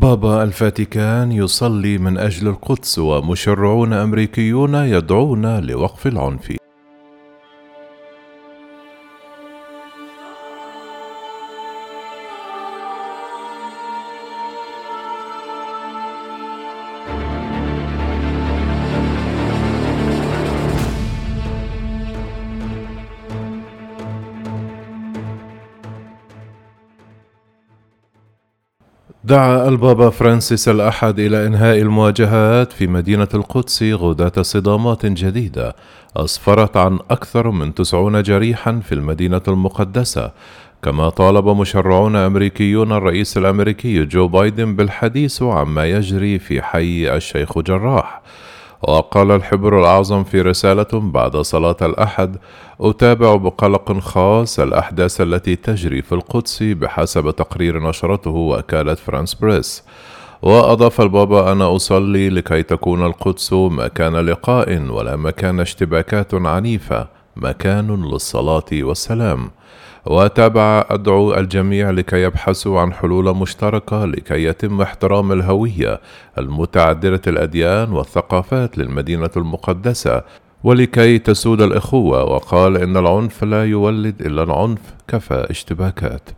بابا 0.00 0.42
الفاتيكان 0.42 1.32
يصلي 1.32 1.98
من 1.98 2.18
أجل 2.18 2.48
القدس 2.48 2.98
ومشرعون 2.98 3.92
أمريكيون 3.92 4.74
يدعون 4.74 5.58
لوقف 5.58 6.06
العنف. 6.06 6.65
دعا 29.26 29.68
البابا 29.68 30.10
فرانسيس 30.10 30.68
الأحد 30.68 31.18
إلى 31.18 31.46
إنهاء 31.46 31.78
المواجهات 31.78 32.72
في 32.72 32.86
مدينة 32.86 33.28
القدس 33.34 33.82
غداة 33.82 34.42
صدامات 34.42 35.06
جديدة 35.06 35.76
أسفرت 36.16 36.76
عن 36.76 36.98
أكثر 37.10 37.50
من 37.50 37.74
تسعون 37.74 38.22
جريحا 38.22 38.80
في 38.80 38.92
المدينة 38.92 39.40
المقدسة 39.48 40.30
كما 40.82 41.08
طالب 41.08 41.48
مشرعون 41.48 42.16
أمريكيون 42.16 42.92
الرئيس 42.92 43.38
الأمريكي 43.38 44.04
جو 44.04 44.28
بايدن 44.28 44.76
بالحديث 44.76 45.42
عما 45.42 45.86
يجري 45.86 46.38
في 46.38 46.62
حي 46.62 47.16
الشيخ 47.16 47.58
جراح. 47.58 48.22
وقال 48.82 49.30
الحبر 49.30 49.80
الأعظم 49.80 50.24
في 50.24 50.40
رسالة 50.40 50.88
بعد 50.92 51.36
صلاة 51.36 51.76
الأحد 51.82 52.36
أتابع 52.80 53.34
بقلق 53.36 53.98
خاص 53.98 54.60
الأحداث 54.60 55.20
التي 55.20 55.56
تجري 55.56 56.02
في 56.02 56.12
القدس 56.12 56.62
بحسب 56.62 57.30
تقرير 57.30 57.82
نشرته 57.88 58.30
وكالة 58.30 58.94
فرانس 58.94 59.34
بريس. 59.34 59.84
وأضاف 60.42 61.00
البابا 61.00 61.52
أنا 61.52 61.76
أصلي 61.76 62.28
لكي 62.28 62.62
تكون 62.62 63.06
القدس 63.06 63.52
مكان 63.52 64.16
لقاء 64.16 64.82
ولا 64.82 65.16
مكان 65.16 65.60
اشتباكات 65.60 66.34
عنيفة 66.34 67.06
مكان 67.36 68.04
للصلاة 68.04 68.64
والسلام. 68.72 69.50
وتابع 70.06 70.84
أدعو 70.90 71.34
الجميع 71.34 71.90
لكي 71.90 72.22
يبحثوا 72.22 72.80
عن 72.80 72.92
حلول 72.92 73.36
مشتركة 73.36 74.04
لكي 74.04 74.44
يتم 74.44 74.80
احترام 74.80 75.32
الهوية 75.32 76.00
المتعددة 76.38 77.20
الأديان 77.26 77.92
والثقافات 77.92 78.78
للمدينة 78.78 79.30
المقدسة 79.36 80.22
ولكي 80.64 81.18
تسود 81.18 81.62
الإخوة 81.62 82.24
وقال 82.24 82.76
إن 82.76 82.96
العنف 82.96 83.44
لا 83.44 83.64
يولد 83.64 84.20
إلا 84.26 84.42
العنف 84.42 84.80
كفى 85.08 85.46
اشتباكات. 85.50 86.30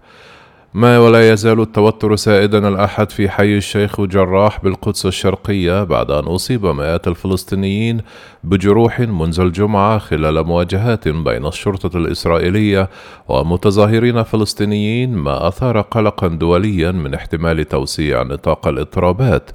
ما 0.74 0.98
ولا 0.98 1.32
يزال 1.32 1.60
التوتر 1.60 2.16
سائدا 2.16 2.68
الأحد 2.68 3.10
في 3.10 3.28
حي 3.28 3.56
الشيخ 3.56 4.00
جراح 4.00 4.62
بالقدس 4.64 5.06
الشرقية 5.06 5.84
بعد 5.84 6.10
أن 6.10 6.24
أصيب 6.24 6.66
مئات 6.66 7.08
الفلسطينيين 7.08 8.00
بجروح 8.44 9.00
منذ 9.00 9.40
الجمعة 9.40 9.98
خلال 9.98 10.46
مواجهات 10.46 11.08
بين 11.08 11.46
الشرطة 11.46 11.98
الإسرائيلية 11.98 12.88
ومتظاهرين 13.28 14.22
فلسطينيين 14.22 15.14
ما 15.14 15.48
أثار 15.48 15.80
قلقا 15.80 16.28
دوليا 16.28 16.90
من 16.90 17.14
احتمال 17.14 17.64
توسيع 17.64 18.22
نطاق 18.22 18.68
الإضطرابات. 18.68 19.50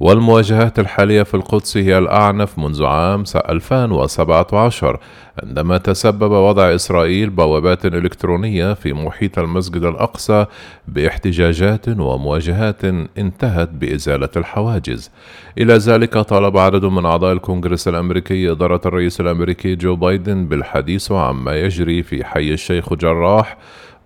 والمواجهات 0.00 0.78
الحالية 0.78 1.22
في 1.22 1.34
القدس 1.34 1.76
هي 1.76 1.98
الأعنف 1.98 2.58
منذ 2.58 2.84
عام 2.84 3.24
2017 3.36 5.00
عندما 5.42 5.78
تسبب 5.78 6.30
وضع 6.30 6.74
إسرائيل 6.74 7.30
بوابات 7.30 7.86
إلكترونية 7.86 8.74
في 8.74 8.92
محيط 8.92 9.38
المسجد 9.38 9.84
الأقصى 9.84 10.46
باحتجاجات 10.88 11.88
ومواجهات 11.88 12.84
انتهت 13.18 13.68
بإزالة 13.68 14.28
الحواجز. 14.36 15.10
إلى 15.58 15.74
ذلك 15.74 16.18
طالب 16.18 16.56
عدد 16.58 16.84
من 16.84 17.06
أعضاء 17.06 17.32
الكونغرس 17.32 17.88
الأمريكي 17.88 18.50
إدارة 18.50 18.80
الرئيس 18.86 19.20
الأمريكي 19.20 19.74
جو 19.74 19.96
بايدن 19.96 20.46
بالحديث 20.46 21.12
عما 21.12 21.56
يجري 21.60 22.02
في 22.02 22.24
حي 22.24 22.52
الشيخ 22.52 22.94
جراح 22.94 23.56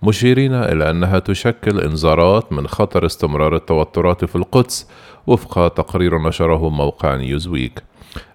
مشيرين 0.05 0.53
إلى 0.53 0.89
أنها 0.89 1.19
تشكل 1.19 1.79
إنذارات 1.79 2.53
من 2.53 2.67
خطر 2.67 3.05
استمرار 3.05 3.55
التوترات 3.55 4.25
في 4.25 4.35
القدس 4.35 4.87
وفق 5.27 5.67
تقرير 5.67 6.21
نشره 6.21 6.69
موقع 6.69 7.15
نيوزويك. 7.15 7.83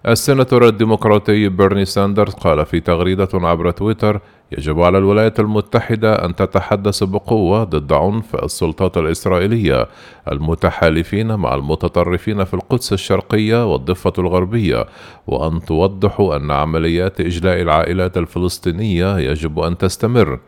السيناتور 0.07 0.67
الديمقراطي 0.67 1.49
بيرني 1.49 1.85
ساندرز 1.85 2.33
قال 2.33 2.65
في 2.65 2.79
تغريدة 2.79 3.29
عبر 3.33 3.71
تويتر 3.71 4.19
يجب 4.51 4.81
على 4.81 4.97
الولايات 4.97 5.39
المتحدة 5.39 6.25
أن 6.25 6.35
تتحدث 6.35 7.03
بقوة 7.03 7.63
ضد 7.63 7.93
عنف 7.93 8.35
السلطات 8.35 8.97
الإسرائيلية. 8.97 9.87
المتحالفين 10.31 11.35
مع 11.35 11.55
المتطرفين 11.55 12.43
في 12.43 12.53
القدس 12.53 12.93
الشرقية 12.93 13.71
والضفة 13.71 14.13
الغربية 14.17 14.85
وأن 15.27 15.59
توضح 15.59 16.19
أن 16.19 16.51
عمليات 16.51 17.21
إجلاء 17.21 17.61
العائلات 17.61 18.17
الفلسطينية 18.17 19.17
يجب 19.17 19.59
أن 19.59 19.77
تستمر. 19.77 20.39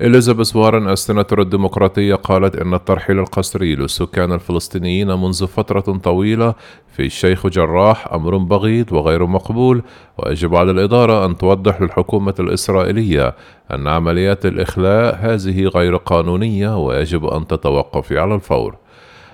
إليزابيث 0.00 0.56
وارن 0.56 0.88
السناتور 0.88 1.40
الديمقراطية 1.40 2.14
قالت 2.14 2.56
إن 2.56 2.74
الترحيل 2.74 3.18
القسري 3.18 3.74
للسكان 3.74 4.32
الفلسطينيين 4.32 5.08
منذ 5.08 5.46
فترة 5.46 5.80
طويلة 5.80 6.54
في 6.92 7.06
الشيخ 7.06 7.46
جراح 7.46 8.12
أمر 8.12 8.36
بغيض 8.36 8.92
وغير 8.92 9.26
مقبول 9.26 9.82
ويجب 10.18 10.54
على 10.54 10.70
الإدارة 10.70 11.26
أن 11.26 11.38
توضح 11.38 11.82
للحكومة 11.82 12.34
الإسرائيلية 12.40 13.34
أن 13.74 13.88
عمليات 13.88 14.46
الإخلاء 14.46 15.18
هذه 15.20 15.64
غير 15.64 15.96
قانونية 15.96 16.78
ويجب 16.78 17.24
أن 17.26 17.46
تتوقف 17.46 18.12
على 18.12 18.34
الفور. 18.34 18.76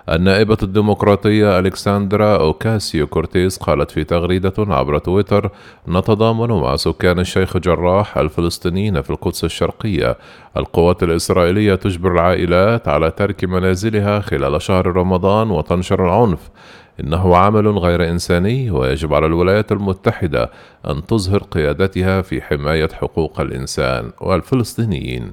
النائبة 0.09 0.57
الديمقراطية 0.63 1.59
ألكسندرا 1.59 2.37
أوكاسيو 2.37 3.07
كورتيز 3.07 3.59
قالت 3.59 3.91
في 3.91 4.05
تغريدة 4.05 4.53
عبر 4.59 4.99
تويتر 4.99 5.51
نتضامن 5.89 6.49
مع 6.49 6.77
سكان 6.77 7.19
الشيخ 7.19 7.57
جراح 7.57 8.19
الفلسطينيين 8.19 9.03
في 9.03 9.11
القدس 9.11 9.45
الشرقية. 9.45 10.17
القوات 10.57 11.03
الإسرائيلية 11.03 11.75
تجبر 11.75 12.13
العائلات 12.13 12.89
على 12.89 13.11
ترك 13.11 13.45
منازلها 13.45 14.21
خلال 14.21 14.63
شهر 14.63 14.87
رمضان 14.87 15.51
وتنشر 15.51 16.05
العنف. 16.05 16.51
إنه 17.01 17.37
عمل 17.37 17.69
غير 17.69 18.11
إنساني 18.11 18.71
ويجب 18.71 19.15
على 19.15 19.27
الولايات 19.27 19.73
المتحدة 19.73 20.51
أن 20.91 21.07
تظهر 21.07 21.39
قيادتها 21.39 22.23
في 22.23 22.43
حماية 22.43 22.89
حقوق 22.89 23.41
الإنسان 23.41 24.11
والفلسطينيين. 24.21 25.33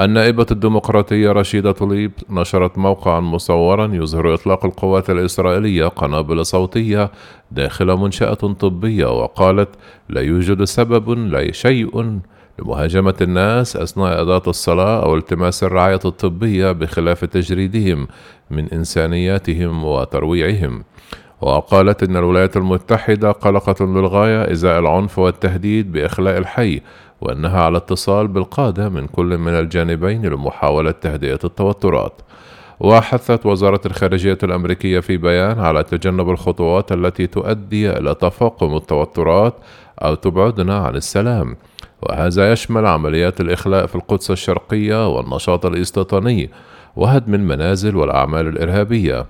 النائبة 0.00 0.46
الديمقراطية 0.50 1.32
رشيدة 1.32 1.72
طليب 1.72 2.12
نشرت 2.30 2.78
موقعا 2.78 3.20
مصورا 3.20 3.86
يظهر 3.94 4.34
إطلاق 4.34 4.64
القوات 4.64 5.10
الإسرائيلية 5.10 5.86
قنابل 5.86 6.46
صوتية 6.46 7.10
داخل 7.50 7.86
منشأة 7.86 8.34
طبية 8.34 9.06
وقالت 9.22 9.68
لا 10.08 10.20
يوجد 10.20 10.64
سبب 10.64 11.10
لا 11.10 11.52
شيء 11.52 12.20
لمهاجمة 12.58 13.14
الناس 13.20 13.76
أثناء 13.76 14.22
أداة 14.22 14.42
الصلاة 14.46 15.02
أو 15.02 15.16
التماس 15.16 15.64
الرعاية 15.64 16.00
الطبية 16.04 16.72
بخلاف 16.72 17.24
تجريدهم 17.24 18.08
من 18.50 18.68
إنسانياتهم 18.68 19.84
وترويعهم. 19.84 20.84
وقالت 21.40 22.02
إن 22.02 22.16
الولايات 22.16 22.56
المتحدة 22.56 23.30
قلقة 23.30 23.84
للغاية 23.86 24.52
إزاء 24.52 24.78
العنف 24.78 25.18
والتهديد 25.18 25.92
بإخلاء 25.92 26.38
الحي 26.38 26.80
وأنها 27.20 27.60
على 27.60 27.76
اتصال 27.76 28.28
بالقادة 28.28 28.88
من 28.88 29.06
كل 29.06 29.38
من 29.38 29.52
الجانبين 29.52 30.26
لمحاولة 30.26 30.90
تهدئة 30.90 31.38
التوترات. 31.44 32.12
وحثت 32.80 33.46
وزارة 33.46 33.80
الخارجية 33.86 34.38
الأمريكية 34.42 35.00
في 35.00 35.16
بيان 35.16 35.58
على 35.60 35.82
تجنب 35.82 36.30
الخطوات 36.30 36.92
التي 36.92 37.26
تؤدي 37.26 37.90
إلى 37.90 38.14
تفاقم 38.14 38.76
التوترات 38.76 39.54
أو 40.02 40.14
تبعدنا 40.14 40.78
عن 40.78 40.96
السلام. 40.96 41.56
وهذا 42.02 42.52
يشمل 42.52 42.86
عمليات 42.86 43.40
الإخلاء 43.40 43.86
في 43.86 43.94
القدس 43.94 44.30
الشرقية 44.30 45.08
والنشاط 45.08 45.66
الاستيطاني 45.66 46.50
وهدم 46.96 47.34
المنازل 47.34 47.96
والأعمال 47.96 48.48
الإرهابية. 48.48 49.26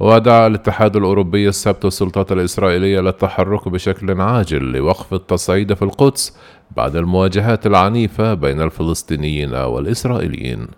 ودعا 0.00 0.46
الاتحاد 0.46 0.96
الأوروبي 0.96 1.48
السبت 1.48 1.84
السلطات 1.84 2.32
الإسرائيلية 2.32 3.00
للتحرك 3.00 3.68
بشكل 3.68 4.20
عاجل 4.20 4.72
لوقف 4.72 5.14
التصعيد 5.14 5.74
في 5.74 5.82
القدس 5.82 6.36
بعد 6.76 6.96
المواجهات 6.96 7.66
العنيفة 7.66 8.34
بين 8.34 8.60
الفلسطينيين 8.60 9.54
والإسرائيليين. 9.54 10.68